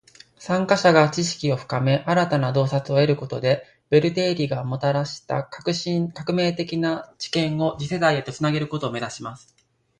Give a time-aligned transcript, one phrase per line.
[0.39, 9.55] 参加者が知識を深め，新たな洞察を得ることで，ベル定理がもたらした革命的な知見を次世代へと繋げることを目指します．